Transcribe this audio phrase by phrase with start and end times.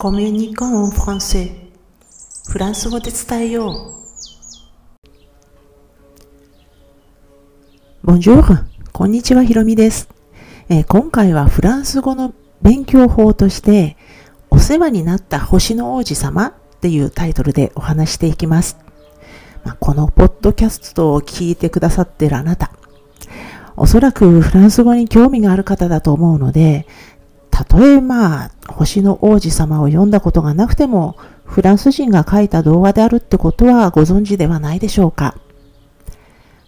[0.00, 1.50] コミュニコンフランセ
[2.48, 3.94] フランス語で伝えよう。
[8.04, 10.08] ボンジュール、こんにちは、ひろみです、
[10.68, 12.32] えー、今回はフランス語の
[12.62, 13.96] 勉強法として、
[14.50, 18.78] お世話になった星の王子様っていうタイトルでお話していきます。
[19.64, 22.70] まあ、このポッドキャストを聞いてくださってるあなた、
[23.76, 26.86] おそらくフランス語に興味がある方だと思うので、
[27.58, 35.34] たとえまあ、星の王子様を読んだことがなくても、フランス人が書いた動画であるってことはご存知ではないでしょうか。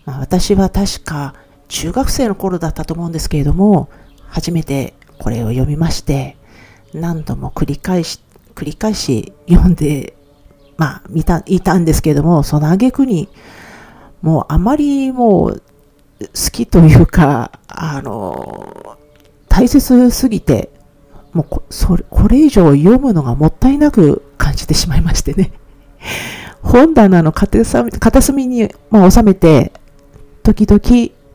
[0.04, 1.36] まあ、私は確か
[1.68, 3.88] 中学生の頃だったと思うんですけれども、
[4.26, 6.36] 初めてこれを読みまして、
[6.92, 8.18] 何度も繰り返し、
[8.56, 10.16] 繰り返し読んで、
[10.76, 13.28] まあ、見た、いたんですけれども、その挙句に、
[14.22, 15.62] もうあまりもう
[16.18, 18.96] 好きというか、あの、
[19.48, 20.79] 大切すぎて、
[21.32, 25.52] もうこそれこれ以上読むのがもったいなく感じてしまいましてね。
[26.62, 27.64] 本棚の片
[28.22, 29.72] 隅に、まあ、収めて、
[30.42, 30.80] 時々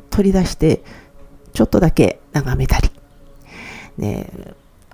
[0.09, 0.83] 取り出して、
[1.53, 2.91] ちょっとだけ眺めたり、
[3.97, 4.29] ね、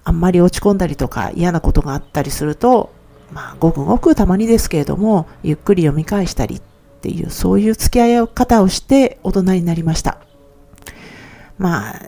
[0.03, 2.91] あんまり落ち込んだりとか嫌なことがあったりすると、
[3.33, 6.61] まあ、ごくごくたまにですけれども、ゆっくり読み返したりっ
[7.01, 10.19] ていう、そういう付き合い方をして大人になりました。
[11.57, 12.01] まあ、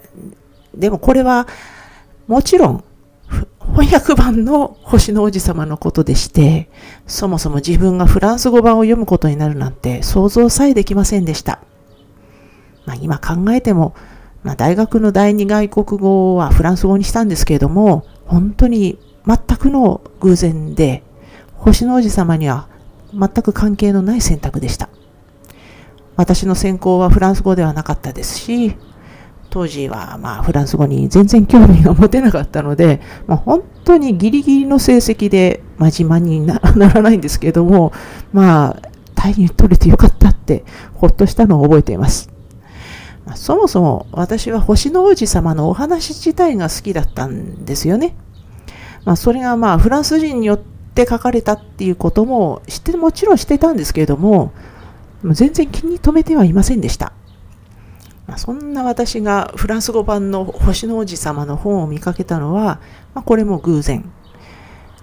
[0.75, 1.47] でもこれは、
[2.27, 2.83] もちろん、
[3.75, 6.69] 翻訳版の星の王子様のことでして、
[7.07, 11.59] そもそも自分がフランス語版を読むことになるなんて想像さえできませんでした。
[12.85, 13.95] まあ、今考えても、
[14.43, 21.01] まあ、大学の第二外国語はフランス語にしたんですけれども、本当に全くの偶然で、
[21.55, 22.67] 星の王子様には
[23.11, 24.89] 全く関係のない選択でした。
[26.15, 28.77] 私の専攻はフランス語ではなかったですし、
[29.53, 37.93] 当時はまあフランス語に全然興味が持てなかったので、 まあ、本当にギリギリの成績で真面目にならないんですけども、
[38.33, 40.63] まあ、単位取れてよかったって
[40.95, 42.31] ほっとしたのを覚えています。
[43.27, 48.15] まあ、そもそも私は星の王子様のお話自体が好きだったんですよね。
[49.05, 50.59] まあ、それがまあフランス人によっ
[50.95, 54.51] て書かれたっていうことも知ってもちろんしてたんですけれども、
[55.23, 57.13] 全然気に留めてはいませんでした。
[58.27, 62.79] まあ、そんな私がフランス語版の星の王子様の本を見かけたのは、
[63.13, 64.09] まあ、これも偶然。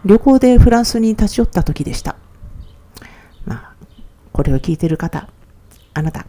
[0.04, 2.16] 旅行でフランスに立ち寄った時でした。
[3.44, 3.74] まあ、
[4.32, 5.28] これを聞いてる方、
[5.92, 6.26] あなた、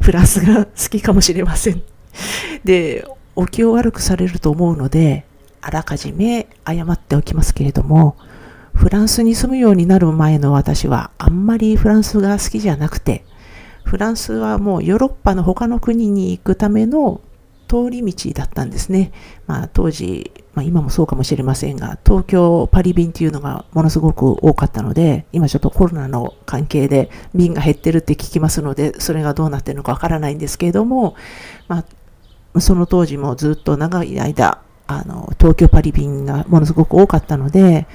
[0.00, 1.82] フランスが好きかもしれません。
[2.64, 5.24] で、お気を悪くされると思うので、
[5.60, 8.16] あらかじめ謝っておきますけれども、
[8.74, 13.24] フランスに住むようになる前の私はあんまりフランスが好きじゃなくて、
[13.92, 17.20] フランスはもうヨーロッパの他の国に行くための
[17.68, 19.12] 通り道だったんですね。
[19.46, 31.14] まあ、当時、まあ、今もそうかもしれませんが、東京パリ便っていうのがものすごく多かったので、今ちょっとコロナの関係で便が減ってるって聞きますので、それがどうなってるのかわからないんですけれども、
[31.68, 31.84] ま
[32.54, 37.86] あ、その当時もずっと長い間、あの、東京パリ便がものすごく多かったので、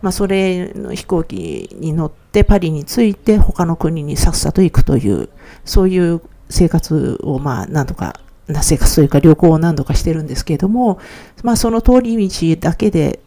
[0.00, 5.28] まあ、それの飛行機に乗ってパリに着いて他の国にさっさと行くという、
[5.64, 10.98] そういう生活をまあ何とか、な生活というか旅行を何度かしてるんですけれども、
[11.42, 13.20] まあその通り道だけで、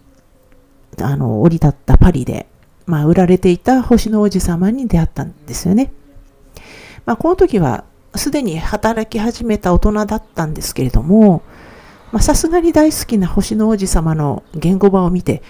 [1.00, 2.48] あの、降り立ったパリで、
[2.86, 5.92] まあ売られていた星の王子様に出会ったんですよね。
[7.06, 7.84] まあこの時は
[8.16, 11.42] すでに働き始めた大人だったんですけれども、
[12.20, 15.42] さすがに大好きな星の王子様の言語版を見て、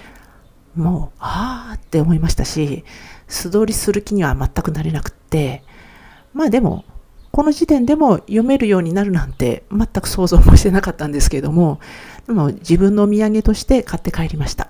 [0.76, 2.84] もう、ああって思いましたし、
[3.28, 5.64] 素通りする気には全くなれなくって、
[6.34, 6.86] まあでも、
[7.32, 11.80] この時点でも読めるようになるなんて全く想像もしてなかったんですけれども、
[12.28, 14.70] でも自分のお土産として買って帰りました。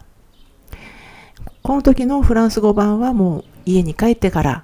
[1.64, 4.64] この時のフランス語版はもう家に帰ってから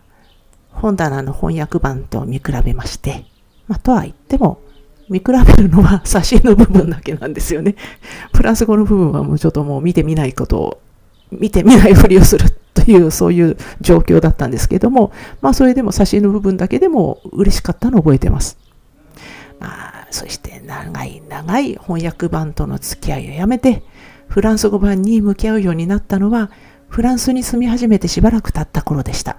[0.72, 3.26] 本棚の翻訳版と見比べまして、
[3.68, 4.62] まあ、とは言っても
[5.10, 7.76] 見比べるのは写真の部分だけなんですよね。
[8.34, 10.82] フランス語の部分はもうちょっともう見てみないことを
[11.32, 18.58] 見てみないふりをするという、そういう状況だったんですけども、まあそれでも写真の部分だけでも嬉しかったのを覚えてます。
[19.60, 23.84] まあ、そして長い長い翻訳版との付き合いをやめて、
[24.28, 26.52] フランス語版に向き合うようになったのは、
[26.90, 29.38] フランスに住み始めてしばらく経った頃でした。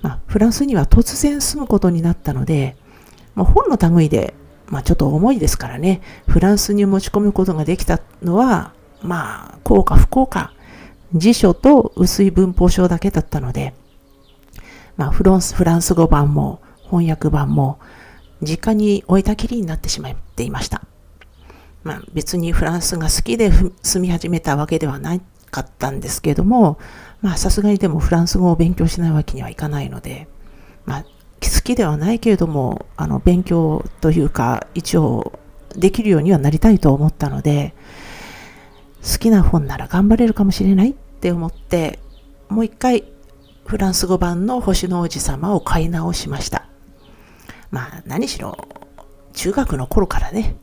[0.00, 2.76] まあ、フランスには突然住むことになったので、
[3.34, 4.34] まあ、本の類で、
[4.66, 10.52] まあ、ちょっと重いですからね、フランスに持ち込むことができたのは、まあ、効か不幸か、
[11.14, 13.74] 辞書と薄い文法書だけだったので、
[14.96, 17.78] まあ、フランス、フランス語版も翻訳版も
[18.42, 20.82] 実家に置いたきりになってしまっていました。
[21.82, 23.50] まあ、別にフランスが好きで
[23.82, 25.18] 住み始めたわけではな
[25.50, 26.78] かったんですけども、
[27.20, 30.28] まあさすがにでもフランス語を勉強しないわけにはいかないので、
[30.86, 31.08] まあ好
[31.62, 35.38] きではないけれども、あの勉強というか一応
[35.76, 37.74] できるようにはなりたいと思ったので、
[39.02, 41.98] 好きな本なら頑張れるかもしれないって思って、
[42.48, 43.04] もう一回
[43.64, 46.66] フランス語版の星の王子様を買い直しました。
[47.70, 48.56] まあ何しろ
[49.32, 50.56] 中学の頃からね、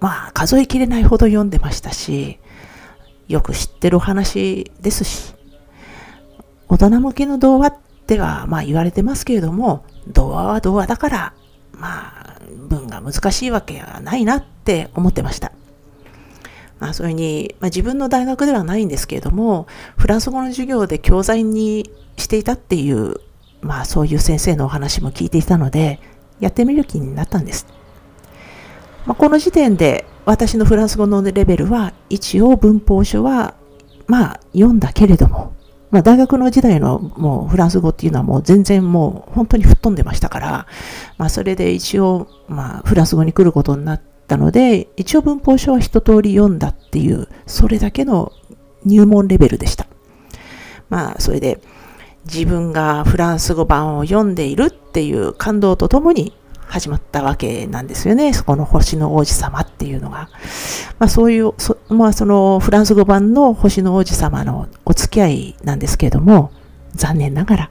[0.00, 2.38] まあ数えきれないほど読んでましたし、
[3.26, 5.34] よく知ってるお話ですし、
[6.68, 7.76] 大人向けの童話っ
[8.06, 11.34] てはまあ言われてますけれども、童話は童話だから、
[11.72, 12.38] まあ
[12.68, 15.52] 文が難しいわけはないなって思ってました。
[16.90, 19.66] あそういうふうに、まあ、自分の大学ではないんですけれども、
[19.96, 23.20] フランス語の授業で教材にしていたっていう、
[23.60, 26.00] まあそういう先生のお話も聞いていたので、
[26.40, 27.66] やってみる気になったんです。
[29.06, 33.54] まあ、この時点で私のフランス語のレベルは一応文法書は
[34.06, 35.52] まあ読んだけれども、
[35.90, 40.66] まあ、大学の時代のもうフランス語っていうのはもう全然もう本当に吹っ飛んでましたから、
[41.18, 48.32] まあ、それで一応まあフランス語に来ることになってったので一応文法書は一通り読んだっていうそれだけの
[48.84, 49.86] 入門レベルでした。
[50.90, 51.60] まあそれで
[52.26, 56.34] 自分がフランス語版を読んでいるっていう感動とともに
[56.66, 58.32] 始まったわけなんですよね。
[58.32, 60.28] そこの星の王子様っていうのが。
[60.98, 66.50] まあそういう、そまあそのフランス語版の星の王子様のお付き合いなんですけれども、
[66.94, 67.70] 残念ながら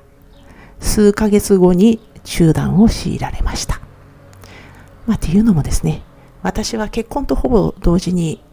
[0.80, 3.81] 数ヶ月後に中断を強いられました。
[5.07, 6.04] まあっていうのもですね、
[6.44, 8.44] 私は結婚とほぼ同時に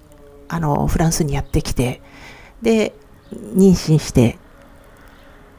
[0.49, 2.01] あのフランスにやってきて、
[2.63, 2.95] で、
[3.33, 4.39] 妊娠して、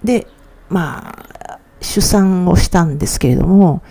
[0.04, 0.28] で、
[0.69, 3.83] まあ、出産をしたんですけれども、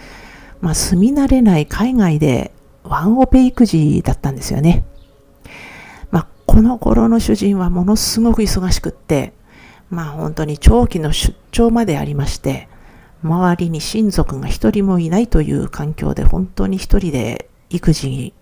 [0.61, 2.53] まあ、住み慣れない海外で
[2.83, 4.85] ワンオペ育児だったんですよね。
[6.11, 9.33] まあ、この頃の主人はものすごく忙しくって、
[9.91, 12.69] まあ本当に長期の出張までありまして、
[13.23, 18.35] 周りに親族が一人もいないという環境で本当に一人で育児、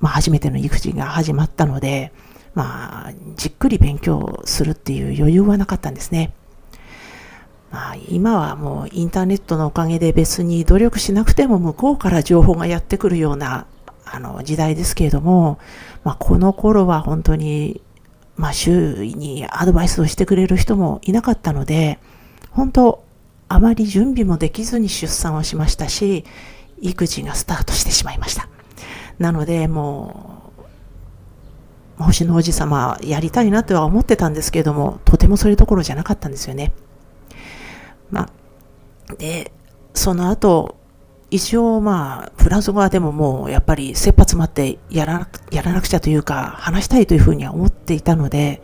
[0.00, 2.12] まあ初めての育児が始まったので、
[2.54, 6.32] まあじっくり勉強するっていう余裕はなかったんですね。
[7.70, 13.66] まあ、今はもうインターネットのおかげで別に努力しなくても向こうから情報がやってくるような
[14.06, 15.58] あの時代ですけれども、
[16.02, 17.82] まあ、この頃は本当に、
[18.36, 21.98] まあ、周囲にアドバイスをしてくれる人もいなかったので、
[22.50, 23.04] 本当、
[23.48, 26.24] あまり準備もできずに出産をしましたし、
[26.80, 28.48] 育児がスタートしてしまいました。
[29.18, 30.52] なので、も
[31.98, 36.72] う、星の王子様やりたいなとは思ってたんですけれども、とてもそれどころじゃなかったんですよね。
[38.10, 38.30] ま
[39.10, 39.52] あ、で、
[39.94, 40.76] その後、
[41.30, 48.62] 一応まあ、フランス語はでももうやっぱり切羽詰まってやらやらなくちゃというか、話したいというふうには思っていたので、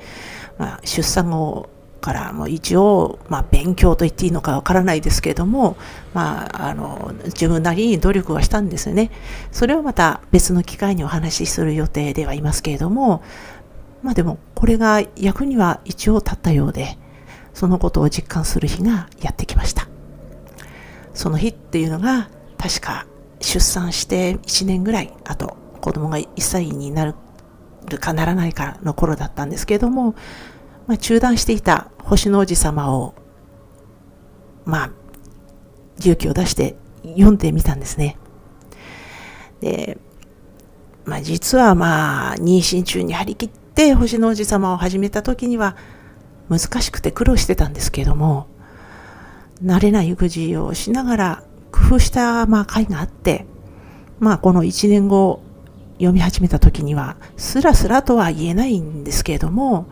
[0.56, 1.68] まあ、出産後
[2.04, 5.78] からもう一応、まあ、勉強と言っていいのかわからないですけれども、
[6.12, 9.10] まあ、あの、自分なりに努力はしたんですよね。
[9.52, 13.22] それはまた別の機会にお話しする予定ではいますけれども、
[14.02, 16.98] まあでも、これが役には一応立ったようで、
[17.54, 19.88] そのことを実感する日がやってきました。
[21.14, 22.28] その日っていうのが、
[22.58, 23.06] 確か
[23.40, 27.14] 出産して1年ぐらい、あと子供が1歳になる
[27.98, 30.14] かならないかの頃だったんですけれども、
[30.86, 33.14] まあ、中断していた星の王子様を、
[34.64, 34.90] まあ、
[35.99, 38.16] 勇気を出して読んでみたんですね。
[39.61, 39.99] で、
[41.04, 45.76] まあ実はまあ、妊娠中に張り切って星の王子様を始めた時には、
[46.49, 48.49] 難しくて苦労してたんですけれども、
[49.62, 53.47] 慣れない育児をしながら工夫したまあ会があって、
[54.18, 55.42] まあこの1年後
[55.94, 59.87] 読み始めた時には、スラスラとは言えないんですけれども、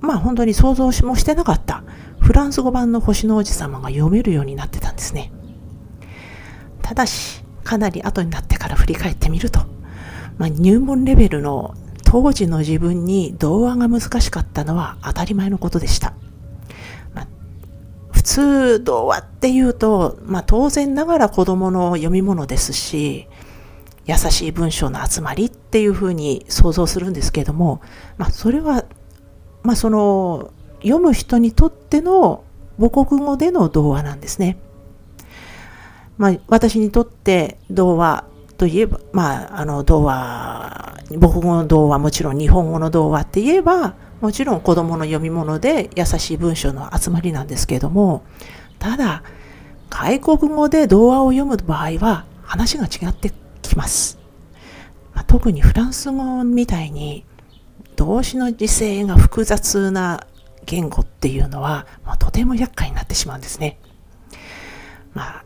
[0.00, 1.82] まあ本当に想像もしてなかった
[2.20, 5.32] フランス語版の星の王子様が読めるようになってたんですね。
[6.82, 9.60] ただし、かなり後になってから振り返ってみると、
[10.38, 11.74] まあ、入門レベルの
[12.04, 16.14] 当時の自分に童話が難しかったのは当たり前のことでした。
[17.12, 17.28] まあ、
[18.12, 23.28] 普通童話っていうと、まあ、当然ながら子供の読み物ですし、
[24.06, 27.80] 優しい文章の集まりっていうふうに想像するんですけれども、
[28.18, 28.84] まあ、それは、
[29.66, 32.44] まあ、その、読む人にとっての
[32.78, 34.56] 母国語での童話なんですね。
[36.18, 38.24] まあ、私にとって童話
[38.56, 48.22] といえば、まあ、あの、童話、母国語の童話、もちろん日本語の童話って言えば、もちろん子供の読み物で優しい文章の集まりなんですけれども、
[48.78, 49.24] ただ、
[49.90, 53.32] 外国語で童話を読む場合は話が違って
[53.62, 54.18] きます。
[55.12, 57.24] まあ、特にフランス語みたいに
[57.96, 60.26] 動詞の時制が複雑な
[60.64, 63.78] 言語っていうのは、まあ、とても厄介になってしまうんですね。
[65.14, 65.42] ま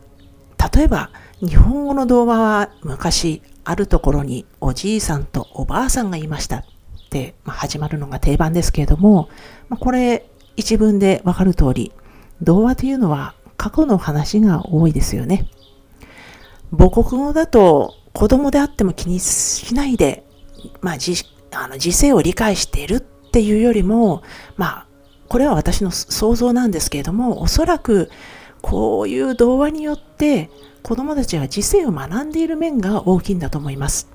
[0.58, 6.64] あ、例えば、日本語の童話は昔あるところにおじいさんとおばあさんがいましたっ
[7.10, 9.28] て、まあ、始まるのが定番ですけれども、
[9.68, 10.26] まあ、これ
[10.56, 11.92] 一文でわかる通り、
[12.42, 15.48] 童話というのは過去の話が多いですよね。
[16.76, 20.24] 母国語だと子供であっても気にしないで、
[20.80, 20.98] まあ、
[21.52, 24.22] あの時世を理解しているっていうよりも、
[24.56, 24.86] まあ、
[25.28, 28.10] これは私の想像なんですけれども、おそらく
[28.60, 30.50] こういう童話によって
[30.82, 34.08] 子供たちは時世を学んでいる面が大きいんだと思います。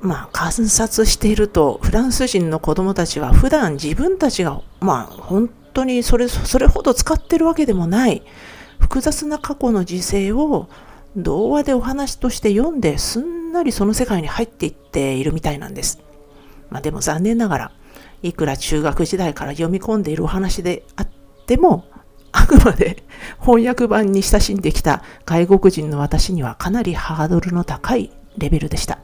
[0.00, 8.22] まあ、観察していると、フランス人の子供たちは普段自分たちが、まあ、本当にそれ、それほど使ってるわけでもない、
[8.80, 10.68] 複雑な過去の時世を
[11.16, 16.00] 童話でお話として読んですんなりその世界に入っていっているみたいなんです。
[16.70, 17.72] まあでも残念ながら、
[18.22, 21.08] いくら中学時代から読み込んでいるお話であっ
[21.46, 21.84] ても、
[22.32, 23.04] あくまで
[23.40, 28.98] 翻訳版に親しんできた外国人の私にはかなりハードルの高いレベルでした。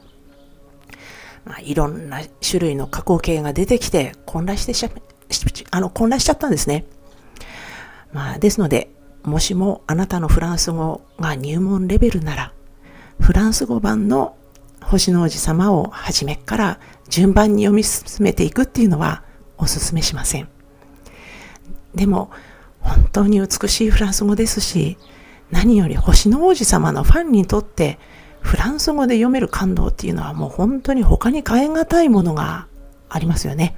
[1.45, 4.87] まあ、いろんな種類の加工形が出てきて混乱してし
[5.71, 6.85] あの混乱しちゃったんですね。
[8.13, 8.91] まあ、ですので、
[9.25, 12.53] もしもあなたのフランス語が入門レベルなら、
[13.21, 14.37] フランス語版の
[14.89, 19.23] 星の王子様を初めから順番に読み進めていくっていうのは
[19.57, 20.49] お勧めしません。
[21.95, 22.31] でも、
[22.81, 24.97] 本当に美しいフランス語ですし、
[25.51, 27.99] 何より星の王子様のファンにとって
[28.41, 32.67] フランス語で読める感動っていうのはもう本当に他に変え難いものが
[33.09, 33.77] ありますよね。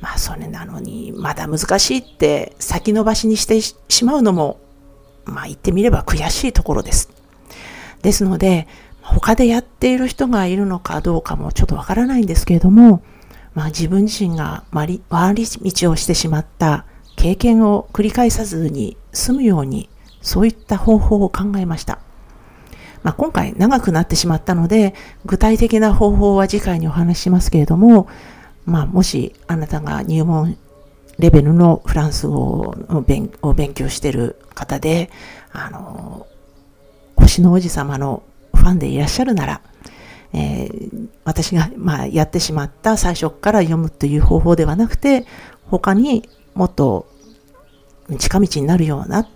[0.00, 4.60] まあそれなのにまだ難しいって先延ばしにしてしまうのも
[5.24, 7.10] まあ言ってみれば悔しいところです。
[8.02, 8.68] ですので
[9.08, 13.02] 他でやっている人がいるのかどうかもちょっとわからないんですけれども
[13.54, 16.86] まあ自分自身が回り道をしてしまった
[17.16, 19.88] 経験を繰り返さずに済むように
[20.20, 22.00] そういった方法を考えました。
[23.04, 24.92] まあ、今回長くなってしまったので
[25.24, 28.08] 具体的な方法は次回にお話ししますけれども
[28.68, 30.58] まあ、もしあなたが入門
[31.18, 33.30] レベルのフランス語を勉
[33.72, 35.10] 強している方で、
[35.52, 36.26] あの、
[37.16, 39.60] 星の王子様のァンでいらっしゃるなら、
[40.32, 45.26] えー、私が、まあ、やってしまった最初から読むという方法ではなくて、
[45.66, 47.06] 他にもっと
[48.18, 49.28] 近道になるような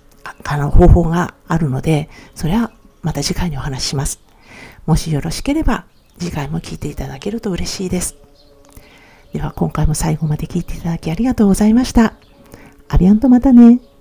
[0.44, 2.72] あの方法があるので、それは
[3.02, 4.20] また次回にお話しします。
[4.86, 5.86] もしよろしければ
[6.18, 8.16] 次回も聞いていただけると嬉しいです。
[9.32, 12.14] では今回も最後まで聞いていただきありがとうございました。
[12.88, 13.91] アビアンとまたね。